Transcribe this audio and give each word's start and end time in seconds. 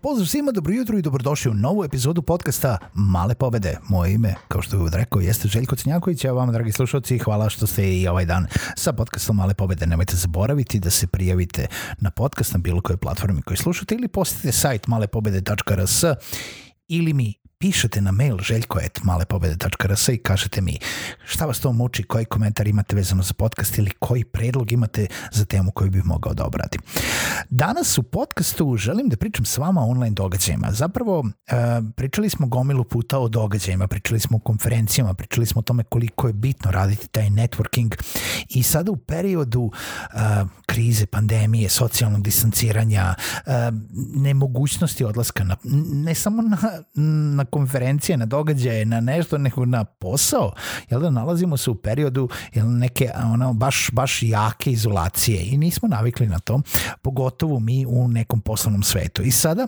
Pozdrav 0.00 0.26
svima, 0.26 0.52
dobro 0.52 0.72
jutro 0.72 0.98
i 0.98 1.02
dobrodošli 1.02 1.50
u 1.50 1.54
novu 1.54 1.84
epizodu 1.84 2.22
podcasta 2.22 2.78
Male 2.94 3.34
pobede. 3.34 3.76
Moje 3.88 4.14
ime, 4.14 4.34
kao 4.48 4.62
što 4.62 4.76
uvod 4.78 4.94
rekao, 4.94 5.20
jeste 5.20 5.48
Željko 5.48 5.76
Cnjaković, 5.76 6.24
a 6.24 6.32
vam, 6.32 6.52
dragi 6.52 6.72
slušalci, 6.72 7.18
hvala 7.18 7.48
što 7.48 7.66
ste 7.66 7.98
i 7.98 8.08
ovaj 8.08 8.24
dan 8.24 8.46
sa 8.76 8.92
podcastom 8.92 9.36
Male 9.36 9.54
pobede. 9.54 9.86
Nemojte 9.86 10.16
zaboraviti 10.16 10.80
da 10.80 10.90
se 10.90 11.06
prijavite 11.06 11.66
na 12.00 12.10
podcast 12.10 12.52
na 12.52 12.58
bilo 12.58 12.80
kojoj 12.80 12.96
platformi 12.96 13.42
koji 13.42 13.56
slušate 13.56 13.94
ili 13.94 14.08
posjetite 14.08 14.52
sajt 14.52 14.86
malepobede.rs 14.86 16.04
ili 16.88 17.12
mi 17.12 17.34
pišete 17.60 18.00
na 18.00 18.12
mail 18.12 18.38
željko.malepobede.rs 18.38 20.08
i 20.08 20.18
kažete 20.18 20.60
mi 20.60 20.78
šta 21.24 21.46
vas 21.46 21.60
to 21.60 21.72
muči, 21.72 22.02
koji 22.02 22.24
komentar 22.24 22.68
imate 22.68 22.96
vezano 22.96 23.22
za 23.22 23.34
podcast 23.34 23.78
ili 23.78 23.90
koji 23.90 24.24
predlog 24.24 24.72
imate 24.72 25.06
za 25.32 25.44
temu 25.44 25.70
koju 25.70 25.90
bih 25.90 26.04
mogao 26.04 26.34
da 26.34 26.46
obradim. 26.46 26.80
Danas 27.50 27.98
u 27.98 28.02
podcastu 28.02 28.76
želim 28.76 29.08
da 29.08 29.16
pričam 29.16 29.44
s 29.44 29.58
vama 29.58 29.80
o 29.80 29.90
online 29.90 30.14
događajima. 30.14 30.72
Zapravo 30.72 31.24
e, 31.46 31.52
pričali 31.96 32.30
smo 32.30 32.46
gomilu 32.46 32.84
puta 32.84 33.18
o 33.18 33.28
događajima, 33.28 33.86
pričali 33.86 34.20
smo 34.20 34.36
o 34.36 34.40
konferencijama, 34.40 35.14
pričali 35.14 35.46
smo 35.46 35.58
o 35.58 35.62
tome 35.62 35.84
koliko 35.84 36.26
je 36.26 36.32
bitno 36.32 36.70
raditi 36.70 37.08
taj 37.08 37.30
networking 37.30 38.02
i 38.48 38.62
sada 38.62 38.92
u 38.92 38.96
periodu 38.96 39.70
e, 39.72 40.18
krize, 40.66 41.06
pandemije, 41.06 41.68
socijalnog 41.68 42.22
distanciranja, 42.22 43.14
e, 43.46 43.52
nemogućnosti 44.14 45.04
odlaska 45.04 45.44
na, 45.44 45.56
ne 45.92 46.14
samo 46.14 46.42
na, 46.42 46.58
na 47.34 47.44
konferencije, 47.50 48.16
na 48.16 48.26
događaje, 48.26 48.84
na 48.84 49.00
nešto, 49.00 49.38
nego 49.38 49.64
na 49.64 49.84
posao, 49.84 50.52
jel 50.90 51.00
da 51.00 51.10
nalazimo 51.10 51.56
se 51.56 51.70
u 51.70 51.74
periodu 51.74 52.28
jel, 52.54 52.78
neke 52.78 53.10
ono, 53.32 53.52
baš, 53.52 53.90
baš 53.92 54.22
jake 54.22 54.70
izolacije 54.70 55.46
i 55.46 55.58
nismo 55.58 55.88
navikli 55.88 56.26
na 56.26 56.38
to, 56.38 56.60
pogotovo 57.02 57.60
mi 57.60 57.86
u 57.86 58.08
nekom 58.08 58.40
poslovnom 58.40 58.82
svetu. 58.82 59.22
I 59.22 59.30
sada 59.30 59.66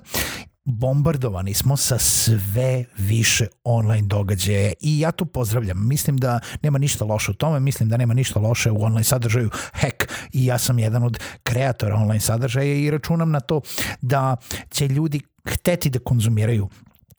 bombardovani 0.65 1.55
smo 1.55 1.77
sa 1.77 1.99
sve 1.99 2.85
više 2.99 3.47
online 3.65 4.07
događaje 4.07 4.73
i 4.81 5.01
ja 5.01 5.13
to 5.13 5.25
pozdravljam. 5.25 5.89
Mislim 5.89 6.17
da 6.19 6.41
nema 6.63 6.79
ništa 6.79 7.05
loše 7.05 7.31
u 7.31 7.35
tome, 7.35 7.61
mislim 7.61 7.89
da 7.89 7.97
nema 7.97 8.15
ništa 8.15 8.41
loše 8.41 8.71
u 8.71 8.83
online 8.83 9.05
sadržaju. 9.05 9.51
Hek, 9.75 10.13
i 10.33 10.47
ja 10.47 10.59
sam 10.59 10.79
jedan 10.79 11.03
od 11.03 11.19
kreatora 11.43 11.97
online 11.97 12.21
sadržaja 12.21 12.75
i 12.75 12.91
računam 12.91 13.31
na 13.31 13.41
to 13.41 13.61
da 14.01 14.37
će 14.71 14.89
ljudi 14.89 15.21
hteti 15.45 15.91
da 15.91 15.99
konzumiraju 15.99 16.69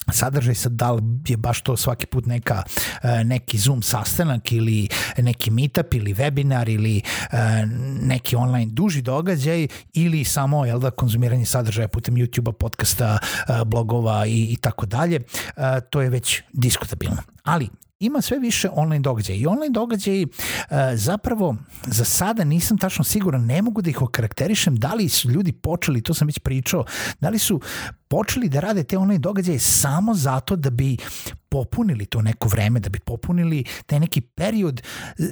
sadržaj 0.09 0.55
sad 0.55 0.71
da 0.71 0.91
li 0.91 1.01
je 1.27 1.37
baš 1.37 1.61
to 1.61 1.77
svaki 1.77 2.05
put 2.05 2.25
neka 2.25 2.63
e, 3.03 3.23
neki 3.23 3.57
Zoom 3.57 3.81
sastanak 3.81 4.51
ili 4.51 4.87
neki 5.17 5.51
meetup 5.51 5.93
ili 5.93 6.13
webinar 6.13 6.73
ili 6.73 7.01
e, 7.31 7.65
neki 8.01 8.35
online 8.35 8.71
duži 8.71 9.01
događaj 9.01 9.67
ili 9.93 10.23
samo 10.23 10.65
jel 10.65 10.79
da 10.79 10.91
konzumiranje 10.91 11.45
sadržaja 11.45 11.87
putem 11.87 12.15
YouTube-a, 12.15 12.51
podcasta, 12.51 13.17
e, 13.17 13.65
blogova 13.65 14.25
i, 14.25 14.47
i 14.51 14.57
tako 14.57 14.85
dalje, 14.85 15.19
to 15.89 16.01
je 16.01 16.09
već 16.09 16.41
diskutabilno. 16.53 17.21
Ali 17.43 17.69
ima 17.99 18.21
sve 18.21 18.39
više 18.39 18.69
online 18.73 19.01
događaja 19.01 19.37
i 19.37 19.45
online 19.45 19.73
događaji 19.73 20.27
zapravo 20.93 21.55
za 21.85 22.05
sada 22.05 22.43
nisam 22.43 22.77
tačno 22.77 23.03
siguran, 23.03 23.45
ne 23.45 23.61
mogu 23.61 23.81
da 23.81 23.89
ih 23.89 24.01
okarakterišem 24.01 24.75
da 24.75 24.93
li 24.93 25.09
su 25.09 25.29
ljudi 25.29 25.51
počeli, 25.51 26.01
to 26.01 26.13
sam 26.13 26.27
već 26.27 26.39
pričao, 26.39 26.85
da 27.19 27.29
li 27.29 27.39
su 27.39 27.61
počeli 28.11 28.49
da 28.49 28.59
rade 28.59 28.83
te 28.83 28.97
online 28.97 29.19
događaje 29.19 29.59
samo 29.59 30.13
zato 30.13 30.55
da 30.55 30.69
bi 30.69 30.97
popunili 31.49 32.05
to 32.05 32.21
neko 32.21 32.47
vreme, 32.47 32.79
da 32.79 32.89
bi 32.89 32.99
popunili 32.99 33.63
taj 33.85 33.99
neki 33.99 34.21
period 34.21 34.81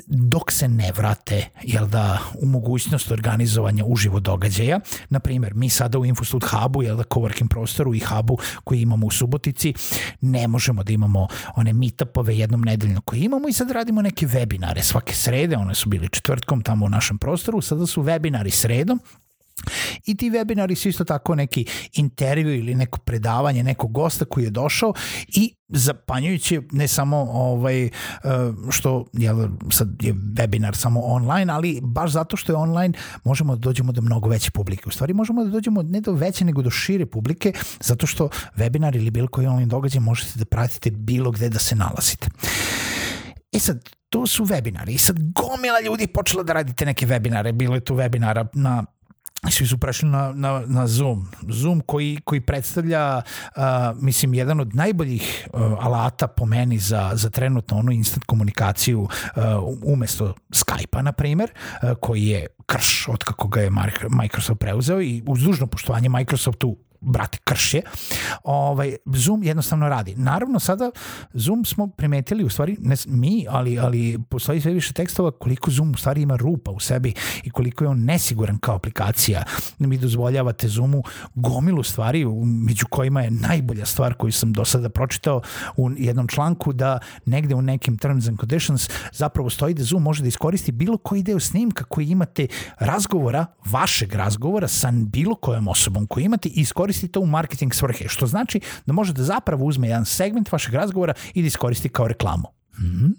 dok 0.08 0.52
se 0.52 0.68
ne 0.68 0.92
vrate 0.92 1.50
jel 1.64 1.88
da, 1.88 2.20
u 2.42 2.46
mogućnost 2.46 3.12
organizovanja 3.12 3.84
uživo 3.86 4.20
događaja. 4.20 4.80
Naprimer, 5.10 5.54
mi 5.54 5.70
sada 5.70 6.00
u 6.00 6.06
Infostud 6.06 6.44
Hubu, 6.44 6.84
jel 6.84 6.98
da, 6.98 7.04
coworking 7.04 7.48
prostoru 7.50 7.96
i 7.96 8.00
hubu 8.00 8.38
koji 8.64 8.82
imamo 8.82 9.08
u 9.08 9.12
Subotici, 9.12 9.74
ne 10.22 10.48
možemo 10.48 10.84
da 10.84 10.94
imamo 10.94 11.28
one 11.56 11.74
meetupove 11.74 12.38
jednom 12.38 12.62
nedeljno 12.62 13.02
koje 13.02 13.20
imamo 13.20 13.48
i 13.50 13.54
sad 13.54 13.72
radimo 13.72 14.02
neke 14.02 14.28
webinare 14.28 14.82
svake 14.82 15.14
srede, 15.14 15.58
one 15.58 15.76
su 15.76 15.90
bili 15.90 16.10
četvrtkom 16.10 16.62
tamo 16.62 16.86
u 16.86 16.90
našem 16.90 17.18
prostoru, 17.18 17.62
sada 17.62 17.88
su 17.88 18.04
webinari 18.04 18.50
sredom 18.50 19.00
I 20.06 20.16
ti 20.16 20.30
webinari 20.30 20.76
su 20.76 20.90
isto 20.90 21.04
tako 21.04 21.36
neki 21.36 21.66
intervju 21.94 22.56
ili 22.56 22.76
neko 22.76 23.00
predavanje 23.00 23.64
nekog 23.64 23.92
gosta 23.92 24.26
koji 24.26 24.44
je 24.44 24.50
došao 24.50 24.94
i 25.28 25.56
zapanjujući 25.70 26.62
ne 26.72 26.88
samo 26.88 27.18
ovaj 27.32 27.86
eh, 27.86 27.90
što 28.70 29.06
je 29.14 29.32
sad 29.72 30.04
je 30.04 30.14
webinar 30.14 30.76
samo 30.76 31.02
online, 31.04 31.54
ali 31.54 31.80
baš 31.84 32.12
zato 32.12 32.38
što 32.38 32.52
je 32.52 32.58
online 32.58 32.94
možemo 33.24 33.56
da 33.56 33.60
dođemo 33.60 33.92
do 33.92 34.02
mnogo 34.02 34.30
veće 34.30 34.52
publike. 34.52 34.84
U 34.88 34.92
stvari 34.92 35.14
možemo 35.14 35.44
da 35.44 35.50
dođemo 35.50 35.82
ne 35.82 36.02
do 36.02 36.14
veće 36.14 36.46
nego 36.46 36.62
do 36.62 36.70
šire 36.70 37.06
publike 37.06 37.54
zato 37.82 38.08
što 38.08 38.30
webinar 38.58 38.96
ili 38.96 39.12
bilo 39.12 39.28
koji 39.28 39.48
online 39.48 39.70
događaj 39.70 40.00
možete 40.00 40.40
da 40.40 40.46
pratite 40.46 40.92
bilo 40.92 41.32
gde 41.32 41.50
da 41.50 41.60
se 41.60 41.76
nalazite. 41.76 42.28
E 43.52 43.60
sad, 43.60 43.90
to 44.10 44.28
su 44.28 44.46
webinari 44.46 44.94
i 44.94 44.98
sad 44.98 45.18
gomila 45.20 45.82
ljudi 45.86 46.08
počela 46.08 46.44
da 46.44 46.54
radite 46.54 46.86
neke 46.86 47.08
webinare, 47.08 47.52
bilo 47.52 47.76
je 47.76 47.82
tu 47.82 47.96
webinara 47.96 48.48
na 48.54 48.86
svi 49.48 49.68
su 49.68 49.78
prešli 49.78 50.10
na, 50.10 50.34
na, 50.34 50.64
na 50.66 50.88
Zoom. 50.88 51.28
Zoom 51.50 51.82
koji, 51.86 52.18
koji 52.24 52.42
predstavlja, 52.42 53.18
uh, 53.18 53.64
mislim, 54.02 54.34
jedan 54.34 54.60
od 54.60 54.76
najboljih 54.76 55.48
uh, 55.54 55.62
alata 55.62 56.28
po 56.28 56.46
meni 56.46 56.78
za, 56.78 57.12
za 57.14 57.30
trenutno 57.30 57.78
onu 57.78 57.92
instant 57.92 58.24
komunikaciju 58.24 59.02
uh, 59.02 59.10
umesto 59.84 60.34
Skype-a, 60.50 61.02
na 61.02 61.12
primer, 61.12 61.52
uh, 61.52 61.90
koji 62.02 62.26
je 62.26 62.48
krš 62.66 63.08
od 63.08 63.24
kako 63.24 63.48
ga 63.48 63.62
je 63.62 63.72
Microsoft 64.10 64.60
preuzeo 64.60 65.02
i 65.02 65.24
uz 65.28 65.44
dužno 65.44 65.68
poštovanje 65.68 66.10
Microsoftu 66.10 66.78
brate, 67.02 67.38
krše, 67.44 67.82
ovaj, 68.44 68.96
Zoom 69.06 69.44
jednostavno 69.44 69.90
radi. 69.90 70.16
Naravno, 70.16 70.60
sada 70.60 70.92
Zoom 71.34 71.66
smo 71.66 71.88
primetili, 71.88 72.44
u 72.44 72.50
stvari, 72.50 72.78
ne 72.80 72.96
mi, 73.08 73.46
ali, 73.50 73.80
ali 73.80 74.20
postoji 74.30 74.62
sve 74.62 74.74
više 74.74 74.94
tekstova 74.94 75.32
koliko 75.32 75.72
Zoom 75.72 75.92
u 75.92 75.98
stvari 75.98 76.22
ima 76.22 76.36
rupa 76.36 76.72
u 76.72 76.80
sebi 76.80 77.14
i 77.44 77.50
koliko 77.50 77.84
je 77.84 77.88
on 77.88 78.06
nesiguran 78.06 78.58
kao 78.58 78.76
aplikacija. 78.76 79.44
Mi 79.80 79.98
dozvoljavate 79.98 80.68
Zoomu 80.68 81.04
gomilu 81.36 81.84
stvari, 81.84 82.26
među 82.66 82.86
kojima 82.90 83.22
je 83.22 83.32
najbolja 83.32 83.86
stvar 83.86 84.14
koju 84.14 84.32
sam 84.32 84.54
do 84.54 84.66
sada 84.66 84.90
pročitao 84.90 85.42
u 85.78 85.92
jednom 85.98 86.28
članku, 86.28 86.74
da 86.74 87.00
negde 87.26 87.56
u 87.56 87.62
nekim 87.62 87.98
terms 87.98 88.28
and 88.28 88.40
conditions 88.40 88.90
zapravo 89.14 89.50
stoji 89.50 89.74
da 89.74 89.84
Zoom 89.84 90.04
može 90.04 90.22
da 90.22 90.28
iskoristi 90.28 90.72
bilo 90.72 90.98
koji 90.98 91.24
deo 91.24 91.40
snimka 91.40 91.84
koji 91.84 92.08
imate 92.08 92.48
razgovora, 92.80 93.46
vašeg 93.66 94.14
razgovora 94.14 94.68
sa 94.68 94.92
bilo 94.92 95.36
kojom 95.36 95.68
osobom 95.68 96.08
koji 96.08 96.24
imate 96.24 96.50
i 96.50 96.62
iskoristi 96.62 96.89
koristi 96.90 97.08
to 97.08 97.20
u 97.20 97.26
marketing 97.26 97.74
svrhe, 97.74 98.08
što 98.08 98.28
znači 98.28 98.60
da 98.86 98.94
može 98.94 99.14
da 99.14 99.24
zapravo 99.24 99.66
uzme 99.66 99.88
jedan 99.88 100.06
segment 100.06 100.52
vašeg 100.52 100.74
razgovora 100.74 101.14
i 101.34 101.42
da 101.42 101.48
iskoristi 101.48 101.90
kao 101.90 102.08
reklamu. 102.08 102.48
Mm. 102.80 103.14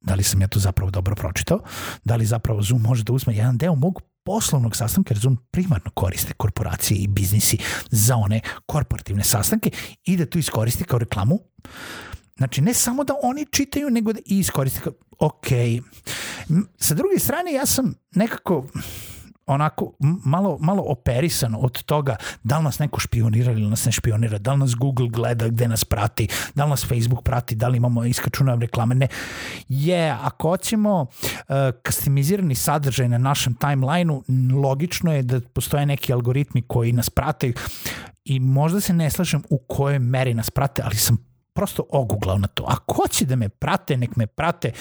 Da 0.00 0.14
li 0.14 0.22
sam 0.22 0.40
ja 0.40 0.48
to 0.48 0.58
zapravo 0.58 0.90
dobro 0.90 1.14
pročitao? 1.14 1.60
Da 2.04 2.16
li 2.16 2.26
zapravo 2.26 2.62
Zoom 2.62 2.82
može 2.82 3.04
da 3.04 3.12
uzme 3.12 3.34
jedan 3.34 3.58
deo 3.58 3.74
mog 3.74 4.00
poslovnog 4.24 4.76
sastanka, 4.76 5.14
jer 5.14 5.18
Zoom 5.18 5.36
primarno 5.50 5.90
koriste 5.94 6.32
korporacije 6.32 6.98
i 6.98 7.08
biznisi 7.08 7.58
za 7.90 8.16
one 8.16 8.40
korporativne 8.66 9.24
sastanke 9.24 9.70
i 10.04 10.16
da 10.16 10.26
to 10.26 10.38
iskoristi 10.38 10.84
kao 10.84 10.98
reklamu. 10.98 11.38
Znači, 12.36 12.60
ne 12.60 12.74
samo 12.74 13.04
da 13.04 13.14
oni 13.22 13.46
čitaju, 13.50 13.90
nego 13.90 14.12
da 14.12 14.20
i 14.26 14.38
iskoristi 14.38 14.80
kao, 14.80 14.92
ok. 15.18 15.46
Sa 16.78 16.94
druge 16.94 17.18
strane, 17.18 17.52
ja 17.52 17.66
sam 17.66 17.94
nekako 18.14 18.66
onako 19.46 19.92
malo, 20.24 20.58
malo 20.60 20.82
operisan 20.86 21.54
od 21.58 21.82
toga 21.82 22.16
da 22.42 22.58
li 22.58 22.64
nas 22.64 22.78
neko 22.78 23.00
špionira 23.00 23.52
ili 23.52 23.68
nas 23.70 23.84
ne 23.84 23.92
špionira, 23.92 24.38
da 24.38 24.52
li 24.52 24.58
nas 24.58 24.74
Google 24.74 25.08
gleda 25.08 25.48
gde 25.48 25.68
nas 25.68 25.84
prati, 25.84 26.28
da 26.54 26.64
li 26.64 26.70
nas 26.70 26.86
Facebook 26.86 27.22
prati, 27.22 27.54
da 27.54 27.68
li 27.68 27.76
imamo 27.76 28.04
iskačune 28.04 28.56
reklame, 28.56 28.94
ne. 28.94 29.08
Je, 29.68 30.10
ako 30.10 30.48
hoćemo 30.48 31.00
uh, 31.00 31.56
customizirani 31.86 32.54
sadržaj 32.54 33.08
na 33.08 33.18
našem 33.18 33.54
timelineu, 33.54 34.22
logično 34.62 35.14
je 35.14 35.22
da 35.22 35.40
postoje 35.40 35.86
neki 35.86 36.12
algoritmi 36.12 36.62
koji 36.62 36.92
nas 36.92 37.10
prate 37.10 37.52
i 38.24 38.40
možda 38.40 38.80
se 38.80 38.92
ne 38.92 39.10
slažem 39.10 39.42
u 39.50 39.58
kojoj 39.58 39.98
meri 39.98 40.34
nas 40.34 40.50
prate, 40.50 40.82
ali 40.84 40.96
sam 40.96 41.25
prosto 41.56 41.84
oguglao 41.90 42.38
na 42.38 42.46
to. 42.46 42.64
Ako 42.68 42.94
hoće 42.94 43.24
da 43.24 43.36
me 43.36 43.48
prate, 43.48 43.96
nek 43.96 44.16
me 44.16 44.26
prate 44.26 44.72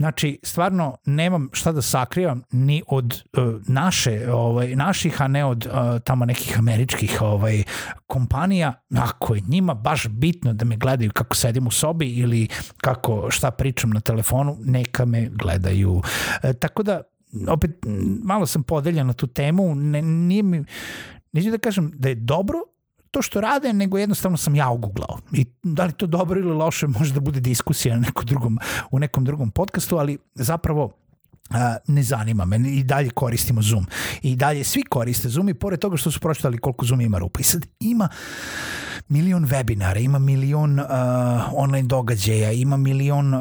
Znači, 0.00 0.38
stvarno 0.42 0.96
nemam 1.04 1.48
šta 1.52 1.72
da 1.72 1.82
sakrivam 1.82 2.42
ni 2.50 2.82
od 2.86 3.22
uh, 3.32 3.60
naše, 3.68 4.32
ovaj, 4.32 4.76
naših, 4.76 5.22
a 5.22 5.28
ne 5.28 5.44
od 5.44 5.66
uh, 5.66 6.00
tamo 6.04 6.24
nekih 6.24 6.58
američkih 6.58 7.22
ovaj, 7.22 7.62
kompanija, 8.06 8.72
ako 8.96 9.34
je 9.34 9.42
njima 9.48 9.74
baš 9.74 10.06
bitno 10.08 10.52
da 10.52 10.64
me 10.64 10.76
gledaju 10.76 11.10
kako 11.12 11.36
sedim 11.36 11.66
u 11.66 11.70
sobi 11.70 12.08
ili 12.08 12.48
kako 12.76 13.30
šta 13.30 13.50
pričam 13.50 13.90
na 13.90 14.00
telefonu, 14.00 14.56
neka 14.60 15.04
me 15.04 15.28
gledaju. 15.32 16.02
E, 16.42 16.52
tako 16.52 16.82
da, 16.82 17.00
opet, 17.48 17.70
malo 18.24 18.46
sam 18.46 18.62
podeljen 18.62 19.06
na 19.06 19.12
tu 19.12 19.26
temu, 19.26 19.74
ne, 19.74 20.02
nije 20.02 20.42
mi, 20.42 20.64
neću 21.32 21.50
da 21.50 21.58
kažem 21.58 21.92
da 21.94 22.08
je 22.08 22.14
dobro, 22.14 22.58
to 23.10 23.22
što 23.22 23.40
rade, 23.40 23.72
nego 23.72 23.98
jednostavno 23.98 24.36
sam 24.36 24.54
ja 24.54 24.70
uguglao. 24.70 25.18
I 25.32 25.46
da 25.62 25.84
li 25.84 25.92
to 25.92 26.06
dobro 26.06 26.40
ili 26.40 26.52
loše 26.52 26.86
može 26.86 27.14
da 27.14 27.20
bude 27.20 27.40
diskusija 27.40 27.94
na 27.94 28.00
nekom 28.00 28.24
drugom, 28.24 28.58
u 28.90 28.98
nekom 28.98 29.24
drugom 29.24 29.50
podcastu, 29.50 29.96
ali 29.96 30.18
zapravo 30.34 30.90
ne 31.86 32.02
zanima 32.02 32.44
me. 32.44 32.56
I 32.56 32.82
dalje 32.84 33.10
koristimo 33.10 33.62
Zoom. 33.62 33.86
I 34.22 34.36
dalje 34.36 34.64
svi 34.64 34.82
koriste 34.82 35.28
Zoom 35.28 35.48
i 35.48 35.54
pored 35.54 35.80
toga 35.80 35.96
što 35.96 36.10
su 36.10 36.20
pročitali 36.20 36.58
koliko 36.58 36.86
Zoom 36.86 37.00
ima 37.00 37.18
rupa. 37.18 37.40
I 37.40 37.42
sad 37.42 37.66
ima 37.80 38.08
milion 39.10 39.44
webinara, 39.44 40.00
ima 40.00 40.18
milion 40.18 40.78
uh, 40.78 40.86
online 41.52 41.88
događaja, 41.88 42.52
ima 42.52 42.76
milion 42.76 43.34
uh, 43.34 43.40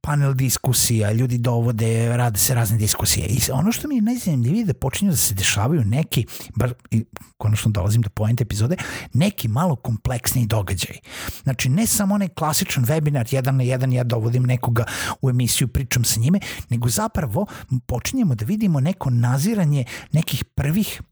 panel 0.00 0.34
diskusija, 0.34 1.12
ljudi 1.12 1.38
dovode, 1.38 2.16
rade 2.16 2.38
se 2.38 2.54
razne 2.54 2.78
diskusije. 2.78 3.26
I 3.26 3.38
ono 3.52 3.72
što 3.72 3.88
mi 3.88 3.94
je 3.94 4.02
najzanimljivije 4.02 4.64
da 4.64 4.74
počinju 4.74 5.10
da 5.10 5.16
se 5.16 5.34
dešavaju 5.34 5.84
neki, 5.84 6.26
bar 6.54 6.74
i 6.90 7.04
konačno 7.36 7.70
dolazim 7.70 8.02
do 8.02 8.08
pojente 8.08 8.42
epizode, 8.42 8.76
neki 9.12 9.48
malo 9.48 9.76
kompleksniji 9.76 10.46
događaj. 10.46 10.96
Znači, 11.42 11.68
ne 11.68 11.86
samo 11.86 12.14
onaj 12.14 12.28
klasičan 12.28 12.84
webinar, 12.84 13.34
jedan 13.34 13.56
na 13.56 13.62
jedan, 13.62 13.92
ja 13.92 14.04
dovodim 14.04 14.42
nekoga 14.42 14.84
u 15.22 15.30
emisiju, 15.30 15.68
pričam 15.68 16.04
sa 16.04 16.20
njime, 16.20 16.40
nego 16.70 16.88
zapravo 16.88 17.46
počinjemo 17.86 18.34
da 18.34 18.44
vidimo 18.44 18.80
neko 18.80 19.10
naziranje 19.10 19.84
nekih 20.12 20.44
prvih 20.44 21.02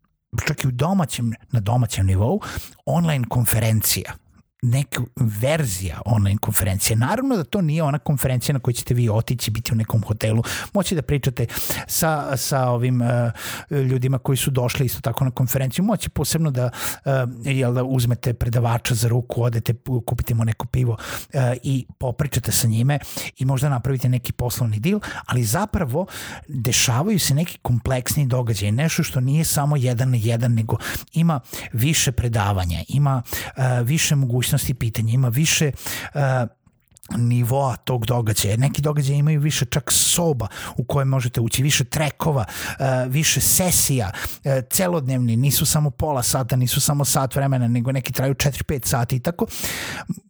čak 0.46 0.64
i 0.64 0.68
u 0.68 0.70
domaćem, 0.70 1.32
na 1.50 1.60
domaćem 1.60 2.06
nivou, 2.06 2.40
online 2.86 3.24
konferencija 3.28 4.12
neka 4.62 5.02
verzija 5.16 6.00
online 6.04 6.38
konferencije. 6.38 6.96
Naravno 6.96 7.36
da 7.36 7.44
to 7.44 7.60
nije 7.60 7.82
ona 7.82 7.98
konferencija 7.98 8.52
na 8.52 8.58
kojoj 8.58 8.74
ćete 8.74 8.94
vi 8.94 9.08
otići, 9.08 9.50
biti 9.50 9.72
u 9.72 9.76
nekom 9.76 10.02
hotelu, 10.02 10.42
moći 10.74 10.94
da 10.94 11.02
pričate 11.02 11.46
sa, 11.86 12.36
sa 12.36 12.68
ovim 12.68 13.00
uh, 13.00 13.08
ljudima 13.70 14.18
koji 14.18 14.36
su 14.36 14.50
došli 14.50 14.86
isto 14.86 15.00
tako 15.00 15.24
na 15.24 15.30
konferenciju, 15.30 15.84
moći 15.84 16.08
posebno 16.08 16.50
da, 16.50 16.70
uh, 17.04 17.12
jel, 17.44 17.74
da 17.74 17.84
uzmete 17.84 18.34
predavača 18.34 18.94
za 18.94 19.08
ruku, 19.08 19.42
odete, 19.42 19.74
kupite 20.06 20.34
mu 20.34 20.44
neko 20.44 20.66
pivo 20.66 20.92
uh, 20.92 21.40
i 21.62 21.86
popričate 21.98 22.52
sa 22.52 22.68
njime 22.68 22.98
i 23.38 23.44
možda 23.44 23.68
napravite 23.68 24.08
neki 24.08 24.32
poslovni 24.32 24.78
dil, 24.78 25.00
ali 25.26 25.44
zapravo 25.44 26.06
dešavaju 26.48 27.18
se 27.18 27.34
neki 27.34 27.58
kompleksni 27.62 28.26
događaj, 28.26 28.72
nešto 28.72 29.02
što 29.02 29.20
nije 29.20 29.44
samo 29.44 29.76
jedan 29.76 30.10
na 30.10 30.16
jedan, 30.16 30.54
nego 30.54 30.76
ima 31.12 31.40
više 31.72 32.12
predavanja, 32.12 32.82
ima 32.88 33.22
uh, 33.56 33.62
više 33.86 34.16
mogućnosti 34.16 34.49
mogućnosti 34.50 34.74
pitanja, 34.74 35.12
ima 35.12 35.28
više 35.28 35.70
uh, 36.14 36.20
nivoa 37.16 37.76
tog 37.76 38.06
događaja. 38.06 38.56
Neki 38.56 38.82
događaje 38.82 39.18
imaju 39.18 39.40
više 39.40 39.64
čak 39.64 39.92
soba 39.92 40.46
u 40.76 40.84
koje 40.84 41.04
možete 41.04 41.40
ući, 41.40 41.62
više 41.62 41.84
trekova, 41.84 42.44
uh, 42.48 43.12
više 43.12 43.40
sesija, 43.40 44.10
uh, 44.44 44.52
celodnevni, 44.70 45.36
nisu 45.36 45.66
samo 45.66 45.90
pola 45.90 46.22
sata, 46.22 46.56
nisu 46.56 46.80
samo 46.80 47.04
sat 47.04 47.36
vremena, 47.36 47.68
nego 47.68 47.92
neki 47.92 48.12
traju 48.12 48.34
4-5 48.34 48.86
sati 48.86 49.16
i 49.16 49.20
tako. 49.20 49.46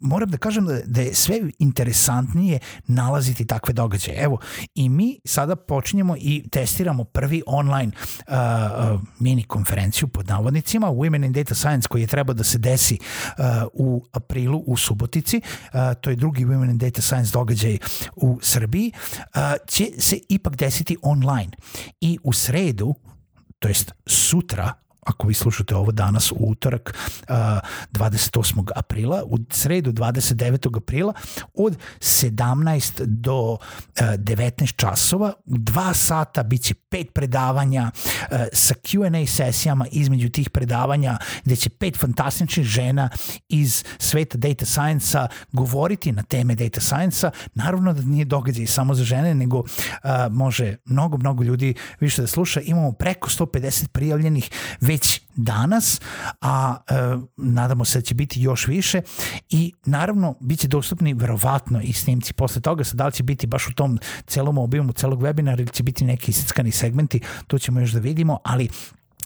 Moram 0.00 0.30
da 0.30 0.38
kažem 0.38 0.66
da, 0.66 0.80
da 0.84 1.00
je 1.00 1.14
sve 1.14 1.40
interesantnije 1.58 2.58
nalaziti 2.86 3.46
takve 3.46 3.74
događaje. 3.74 4.18
Evo, 4.22 4.38
i 4.74 4.88
mi 4.88 5.20
sada 5.24 5.56
počinjemo 5.56 6.16
i 6.18 6.48
testiramo 6.52 7.04
prvi 7.04 7.42
online 7.46 7.92
uh, 8.28 9.00
mini 9.18 9.42
konferenciju 9.42 10.08
pod 10.08 10.28
navodnicima 10.28 10.86
Women 10.86 11.26
in 11.26 11.32
Data 11.32 11.54
Science 11.54 11.88
koji 11.88 12.00
je 12.00 12.06
trebao 12.06 12.34
da 12.34 12.44
se 12.44 12.58
desi 12.58 12.98
uh, 12.98 13.44
u 13.72 14.04
aprilu 14.12 14.62
u 14.66 14.76
Subotici. 14.76 15.40
Uh, 15.72 15.80
to 16.00 16.10
je 16.10 16.16
drugi 16.16 16.44
Women 16.44 16.69
and 16.70 16.80
Data 16.80 17.02
Science 17.02 17.32
događaj 17.32 17.78
u 18.16 18.38
Srbiji, 18.42 18.92
će 19.66 19.86
se 19.98 20.18
ipak 20.28 20.56
desiti 20.56 20.96
online. 21.02 21.50
I 22.00 22.18
u 22.22 22.32
sredu, 22.32 22.94
to 23.58 23.68
jest 23.68 23.92
sutra, 24.06 24.72
ako 25.02 25.28
vi 25.28 25.34
slušate 25.34 25.76
ovo 25.76 25.92
danas 25.92 26.32
u 26.32 26.36
utorak 26.38 26.94
uh, 27.28 27.36
28. 27.92 28.70
aprila, 28.76 29.22
u 29.26 29.38
sredu 29.50 29.92
29. 29.92 30.76
aprila 30.76 31.12
od 31.54 31.76
17 31.98 33.04
do 33.06 33.42
uh, 33.42 33.58
19 34.00 34.76
časova, 34.76 35.32
u 35.44 35.58
dva 35.58 35.94
sata 35.94 36.42
bit 36.42 36.62
će 36.62 36.74
pet 36.74 37.14
predavanja 37.14 37.90
uh, 37.92 38.38
sa 38.52 38.74
Q&A 38.74 39.26
sesijama 39.26 39.86
između 39.92 40.28
tih 40.28 40.50
predavanja 40.50 41.18
gde 41.44 41.56
će 41.56 41.70
pet 41.70 41.96
fantastičnih 41.98 42.66
žena 42.66 43.08
iz 43.48 43.84
sveta 43.98 44.38
data 44.38 44.64
science-a 44.64 45.26
govoriti 45.52 46.12
na 46.12 46.22
teme 46.22 46.54
data 46.54 46.80
science-a. 46.80 47.30
Naravno 47.54 47.92
da 47.92 48.02
nije 48.02 48.24
događaj 48.24 48.66
samo 48.66 48.94
za 48.94 49.04
žene, 49.04 49.34
nego 49.34 49.58
uh, 49.58 49.66
može 50.30 50.76
mnogo, 50.84 51.16
mnogo 51.16 51.44
ljudi 51.44 51.74
više 52.00 52.22
da 52.22 52.26
sluša. 52.26 52.60
Imamo 52.60 52.92
preko 52.92 53.30
150 53.30 53.88
prijavljenih 53.88 54.50
već 54.90 55.20
danas, 55.36 56.00
a 56.40 56.76
e, 56.88 56.94
nadamo 57.36 57.84
se 57.84 57.98
da 57.98 58.02
će 58.02 58.14
biti 58.14 58.42
još 58.42 58.66
više. 58.66 59.02
I 59.50 59.72
naravno 59.86 60.34
bit 60.40 60.60
će 60.60 60.68
dostupni 60.68 61.14
verovatno 61.14 61.80
i 61.82 61.92
snimci 61.92 62.32
posle 62.32 62.60
toga, 62.60 62.84
sad 62.84 62.96
da 62.96 63.06
li 63.06 63.12
će 63.12 63.22
biti 63.22 63.46
baš 63.46 63.68
u 63.68 63.74
tom 63.74 63.98
celom 64.26 64.58
obimu 64.58 64.92
celog 64.92 65.22
webinara 65.22 65.60
ili 65.60 65.68
će 65.68 65.82
biti 65.82 66.04
neki 66.04 66.30
istickani 66.30 66.70
segmenti, 66.70 67.20
to 67.46 67.58
ćemo 67.58 67.80
još 67.80 67.90
da 67.90 68.00
vidimo, 68.00 68.38
ali 68.44 68.68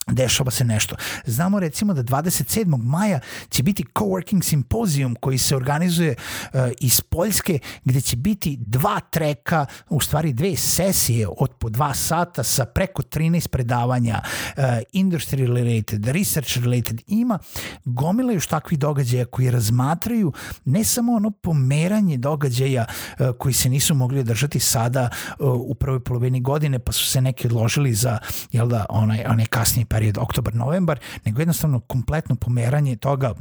dešava 0.07 0.51
se 0.51 0.65
nešto. 0.65 0.97
Znamo 1.27 1.61
recimo 1.61 1.95
da 1.95 2.03
27. 2.03 2.83
maja 2.83 3.21
će 3.49 3.63
biti 3.63 3.85
coworking 3.95 4.43
simpozijum 4.43 5.17
koji 5.21 5.39
se 5.39 5.57
organizuje 5.57 6.15
uh, 6.15 6.61
iz 6.81 7.01
Poljske 7.01 7.59
gde 7.85 8.01
će 8.01 8.17
biti 8.17 8.57
dva 8.61 9.01
treka, 9.01 9.67
u 9.89 10.01
stvari 10.01 10.33
dve 10.33 10.57
sesije 10.57 11.29
od 11.39 11.51
po 11.59 11.69
dva 11.69 11.95
sata 11.95 12.43
sa 12.43 12.65
preko 12.65 13.03
13 13.03 13.49
predavanja 13.49 14.21
uh, 14.25 14.65
industry 14.93 15.47
related, 15.47 16.07
research 16.07 16.59
related. 16.59 17.01
Ima 17.07 17.39
gomila 17.85 18.33
još 18.33 18.47
takvih 18.47 18.79
događaja 18.79 19.25
koji 19.25 19.51
razmatraju 19.51 20.33
ne 20.65 20.85
samo 20.85 21.13
ono 21.13 21.31
pomeranje 21.31 22.17
događaja 22.17 22.85
uh, 23.19 23.27
koji 23.39 23.55
se 23.55 23.69
nisu 23.69 23.95
mogli 23.95 24.21
održati 24.21 24.61
sada 24.61 25.09
uh, 25.39 25.49
u 25.55 25.75
prvoj 25.75 26.01
polovini 26.01 26.41
godine 26.41 26.79
pa 26.79 26.93
su 26.93 27.07
se 27.07 27.21
neki 27.21 27.47
odložili 27.47 27.95
za 27.95 28.19
jel 28.53 28.69
da, 28.69 28.87
onaj, 28.89 29.25
onaj 29.29 29.47
kasniji 29.47 29.85
period 29.95 30.19
oktobar-novembar, 30.19 30.99
nego 31.25 31.41
jednostavno 31.41 31.81
kompletno 31.81 32.35
pomeranje 32.35 32.97
toga 32.97 33.35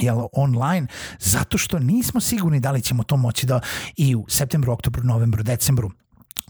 jel, 0.00 0.26
online, 0.32 0.86
zato 1.18 1.58
što 1.58 1.78
nismo 1.78 2.20
sigurni 2.20 2.60
da 2.60 2.70
li 2.70 2.82
ćemo 2.82 3.02
to 3.02 3.16
moći 3.16 3.46
da 3.46 3.60
i 3.96 4.14
u 4.14 4.24
septembru, 4.28 4.72
oktobru, 4.72 5.04
novembru, 5.04 5.42
decembru 5.42 5.90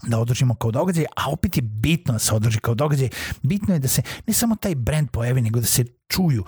da 0.07 0.19
održimo 0.19 0.55
kao 0.55 0.71
događaj, 0.71 1.05
a 1.15 1.31
opet 1.31 1.57
je 1.57 1.61
bitno 1.61 2.13
da 2.13 2.19
se 2.19 2.35
održi 2.35 2.59
kao 2.59 2.75
događaj. 2.75 3.09
Bitno 3.41 3.73
je 3.73 3.79
da 3.79 3.87
se 3.87 4.01
ne 4.27 4.33
samo 4.33 4.55
taj 4.55 4.75
brand 4.75 5.09
pojavi, 5.11 5.41
nego 5.41 5.59
da 5.59 5.65
se 5.65 5.85
čuju 6.07 6.45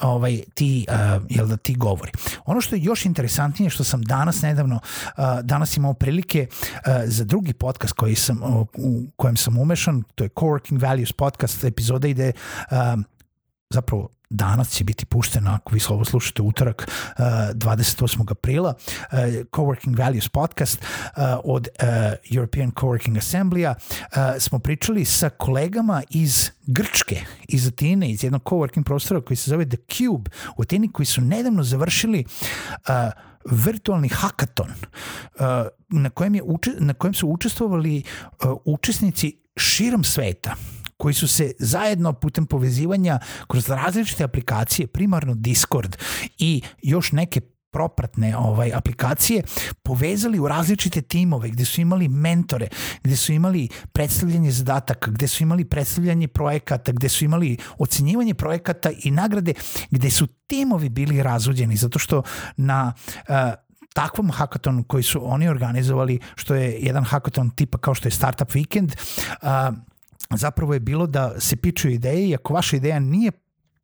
ovaj 0.00 0.42
ti 0.54 0.86
uh, 0.88 1.22
jel 1.28 1.46
da 1.46 1.56
ti 1.56 1.74
govori. 1.74 2.12
Ono 2.44 2.60
što 2.60 2.76
je 2.76 2.82
još 2.82 3.06
interesantnije 3.06 3.70
što 3.70 3.84
sam 3.84 4.02
danas 4.02 4.42
nedavno 4.42 4.76
uh, 4.76 5.24
danas 5.42 5.76
imao 5.76 5.94
prilike 5.94 6.46
uh, 6.50 6.80
za 7.04 7.24
drugi 7.24 7.52
podcast 7.52 7.92
koji 7.92 8.14
sam 8.14 8.42
uh, 8.42 8.66
u 8.74 9.10
kojem 9.16 9.36
sam 9.36 9.58
umešan, 9.58 10.02
to 10.14 10.24
je 10.24 10.30
Coworking 10.30 10.82
Values 10.82 11.12
podcast, 11.12 11.64
epizoda 11.64 12.08
ide 12.08 12.32
uh, 12.70 12.76
zapravo 13.70 14.08
danas 14.30 14.70
će 14.70 14.84
biti 14.84 15.06
puštena, 15.06 15.54
ako 15.54 15.74
vi 15.74 15.80
slovo 15.80 16.04
slušate 16.04 16.42
utorak 16.42 16.88
uh, 16.88 17.24
28. 17.24 18.30
aprila, 18.30 18.74
uh, 18.78 19.18
Coworking 19.52 19.98
Values 19.98 20.28
podcast 20.28 20.82
uh, 20.82 21.22
od 21.44 21.68
European 22.30 22.72
Coworking 22.72 23.16
Assembly-a 23.16 23.74
uh, 23.74 24.40
smo 24.42 24.58
pričali 24.58 25.04
sa 25.04 25.30
kolegama 25.30 26.02
iz 26.10 26.50
Grčke, 26.66 27.20
iz 27.48 27.66
Atine, 27.66 28.10
iz 28.10 28.24
jednog 28.24 28.42
coworking 28.42 28.84
prostora 28.84 29.20
koji 29.20 29.36
se 29.36 29.50
zove 29.50 29.68
The 29.68 29.76
Cube 29.76 30.30
u 30.56 30.62
Atini, 30.62 30.92
koji 30.92 31.06
su 31.06 31.20
nedavno 31.20 31.62
završili 31.62 32.24
virtualni 33.50 34.08
hakaton 34.08 34.68
na 35.88 36.10
kojem, 36.10 36.34
je, 36.34 36.42
na 36.78 36.94
kojem 36.94 37.14
su 37.14 37.28
učestvovali 37.28 38.02
učesnici 38.64 39.36
širom 39.56 40.04
sveta 40.04 40.54
koji 40.98 41.14
su 41.14 41.28
se 41.28 41.52
zajedno 41.58 42.12
putem 42.12 42.46
povezivanja 42.46 43.18
kroz 43.48 43.68
različite 43.68 44.24
aplikacije, 44.24 44.86
primarno 44.86 45.34
Discord 45.34 45.96
i 46.38 46.62
još 46.82 47.12
neke 47.12 47.40
propratne 47.70 48.36
ovaj 48.36 48.72
aplikacije 48.74 49.42
povezali 49.82 50.38
u 50.38 50.48
različite 50.48 51.02
timove 51.02 51.48
gde 51.48 51.64
su 51.64 51.80
imali 51.80 52.08
mentore, 52.08 52.68
gde 53.04 53.16
su 53.16 53.32
imali 53.32 53.68
predstavljanje 53.92 54.50
zadataka, 54.50 55.10
gde 55.10 55.28
su 55.28 55.42
imali 55.42 55.64
predstavljanje 55.64 56.28
projekata, 56.28 56.92
gde 56.92 57.08
su 57.08 57.24
imali 57.24 57.56
ocenjivanje 57.78 58.34
projekata 58.34 58.90
i 59.04 59.10
nagrade, 59.10 59.54
gde 59.90 60.10
su 60.10 60.26
timovi 60.26 60.88
bili 60.88 61.22
razuđeni 61.22 61.76
zato 61.76 61.98
što 61.98 62.22
na 62.56 62.92
uh, 63.28 63.34
takvom 63.94 64.30
hakatonu 64.30 64.84
koji 64.84 65.02
su 65.02 65.20
oni 65.32 65.48
organizovali, 65.48 66.18
što 66.34 66.54
je 66.54 66.78
jedan 66.80 67.04
hakaton 67.04 67.50
tipa 67.50 67.78
kao 67.78 67.94
što 67.94 68.08
je 68.08 68.12
Startup 68.12 68.48
Weekend, 68.48 68.96
a, 69.42 69.72
zapravo 70.36 70.74
je 70.74 70.80
bilo 70.80 71.06
da 71.06 71.40
se 71.40 71.56
piču 71.56 71.88
ideje 71.88 72.28
i 72.28 72.34
ako 72.34 72.54
vaša 72.54 72.76
ideja 72.76 72.98
nije 73.00 73.32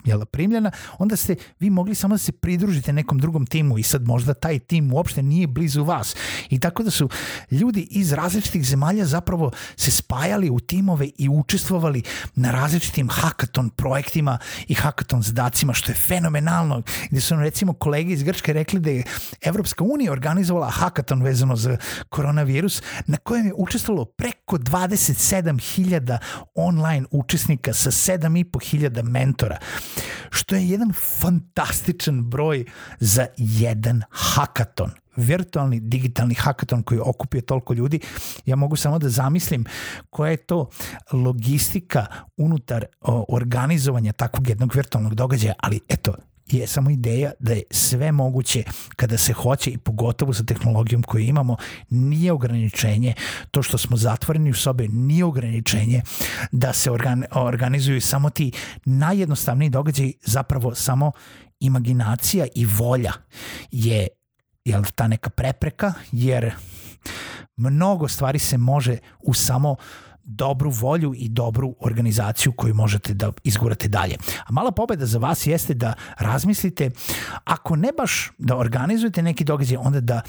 jel, 0.05 0.25
primljena, 0.25 0.71
onda 0.99 1.17
ste 1.17 1.37
vi 1.61 1.71
mogli 1.71 1.95
samo 1.95 2.15
da 2.15 2.19
se 2.19 2.33
pridružite 2.33 2.93
nekom 2.93 3.19
drugom 3.19 3.47
timu 3.47 3.79
i 3.79 3.83
sad 3.83 4.07
možda 4.07 4.35
taj 4.35 4.59
tim 4.59 4.93
uopšte 4.93 5.23
nije 5.23 5.47
blizu 5.47 5.85
vas. 5.85 6.17
I 6.51 6.59
tako 6.59 6.83
da 6.83 6.91
su 6.91 7.09
ljudi 7.51 7.89
iz 7.91 8.13
različitih 8.13 8.65
zemalja 8.65 9.05
zapravo 9.05 9.51
se 9.77 9.91
spajali 9.91 10.51
u 10.51 10.61
timove 10.61 11.09
i 11.19 11.29
učestvovali 11.29 12.03
na 12.35 12.51
različitim 12.51 13.09
hackathon 13.09 13.71
projektima 13.71 14.39
i 14.69 14.75
hackathon 14.75 15.23
zadacima, 15.23 15.73
što 15.73 15.93
je 15.93 15.97
fenomenalno. 15.97 16.83
Gde 17.11 17.21
su 17.21 17.37
recimo 17.37 17.73
kolege 17.73 18.13
iz 18.13 18.23
Grčke 18.23 18.53
rekli 18.53 18.81
da 18.81 18.91
je 18.91 19.05
Evropska 19.41 19.85
unija 19.85 20.13
organizovala 20.13 20.71
hackathon 20.71 21.23
vezano 21.23 21.57
za 21.57 21.77
koronavirus, 22.09 22.83
na 23.07 23.17
kojem 23.17 23.47
je 23.47 23.53
učestvovalo 23.57 24.05
preko 24.05 24.57
27.000 24.57 26.19
online 26.55 27.07
učesnika 27.11 27.73
sa 27.73 27.91
7.500 27.91 29.03
mentora 29.03 29.59
što 30.31 30.55
je 30.55 30.69
jedan 30.69 30.93
fantastičan 31.21 32.23
broj 32.23 32.65
za 33.01 33.27
jedan 33.37 34.03
hakaton 34.11 34.91
virtualni 35.17 35.81
digitalni 35.81 36.35
hakaton 36.35 36.83
koji 36.83 37.01
okupio 37.01 37.41
toliko 37.41 37.75
ljudi, 37.75 38.01
ja 38.47 38.57
mogu 38.57 38.77
samo 38.77 38.99
da 38.99 39.09
zamislim 39.09 39.65
koja 40.11 40.31
je 40.31 40.37
to 40.37 40.71
logistika 41.13 42.07
unutar 42.37 42.85
organizovanja 43.29 44.13
takvog 44.13 44.49
jednog 44.49 44.75
virtualnog 44.75 45.15
događaja, 45.15 45.55
ali 45.59 45.81
eto, 45.89 46.15
je 46.47 46.67
samo 46.67 46.91
ideja 46.91 47.33
da 47.39 47.53
je 47.53 47.63
sve 47.71 48.13
moguće 48.13 48.65
kada 48.97 49.19
se 49.19 49.33
hoće 49.33 49.71
i 49.71 49.79
pogotovo 49.79 50.35
sa 50.35 50.45
tehnologijom 50.45 51.03
koju 51.03 51.25
imamo 51.25 51.57
nije 51.91 52.33
ograničenje. 52.33 53.15
To 53.51 53.63
što 53.63 53.79
smo 53.79 53.97
zatvoreni 53.97 54.51
u 54.51 54.55
sobe 54.55 54.89
nije 54.89 55.25
ograničenje 55.25 56.03
da 56.53 56.73
se 56.73 56.91
organ, 56.91 57.25
organizuju 57.31 58.01
samo 58.01 58.31
ti 58.31 58.53
najjednostavniji 58.85 59.71
događaji 59.71 60.15
zapravo 60.23 60.75
samo 60.75 61.13
imaginacija 61.61 62.47
i 62.55 62.67
volja 62.67 63.13
je 63.71 64.09
jel, 64.65 64.83
ta 64.95 65.09
neka 65.09 65.31
prepreka 65.31 65.93
jer 66.13 66.53
mnogo 67.57 68.09
stvari 68.09 68.39
se 68.39 68.59
može 68.59 68.99
u 69.21 69.35
samo 69.35 69.77
dobru 70.25 70.71
volju 70.71 71.15
i 71.17 71.29
dobru 71.29 71.75
organizaciju 71.81 72.53
koju 72.53 72.75
možete 72.75 73.15
da 73.15 73.33
izgurate 73.45 73.89
dalje. 73.89 74.17
A 74.47 74.53
mala 74.53 74.71
pobeda 74.71 75.07
za 75.07 75.19
vas 75.19 75.47
jeste 75.47 75.75
da 75.75 75.95
razmislite, 76.19 76.91
ako 77.45 77.77
ne 77.77 77.89
baš 77.99 78.31
da 78.39 78.57
organizujete 78.57 79.23
neki 79.23 79.45
događaj, 79.45 79.77
onda 79.77 80.01
da 80.01 80.21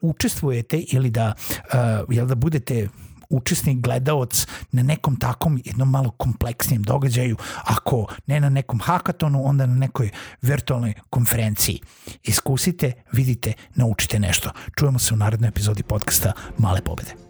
učestvujete 0.00 0.78
ili 0.78 1.10
da, 1.10 1.32
uh, 1.50 2.14
jel 2.14 2.26
da 2.26 2.34
budete 2.34 2.88
učesnik, 3.30 3.78
gledaoc 3.78 4.46
na 4.72 4.82
nekom 4.82 5.16
takom 5.16 5.60
jednom 5.64 5.90
malo 5.90 6.10
kompleksnijem 6.10 6.82
događaju, 6.82 7.36
ako 7.64 8.06
ne 8.26 8.40
na 8.40 8.48
nekom 8.48 8.80
hakatonu, 8.80 9.46
onda 9.46 9.66
na 9.66 9.74
nekoj 9.74 10.10
virtualnoj 10.42 10.94
konferenciji. 11.10 11.80
Iskusite, 12.22 12.92
vidite, 13.12 13.52
naučite 13.74 14.18
nešto. 14.18 14.50
Čujemo 14.78 14.98
se 14.98 15.14
u 15.14 15.16
narednoj 15.16 15.48
epizodi 15.48 15.82
podcasta 15.82 16.32
Male 16.58 16.80
pobede. 16.80 17.29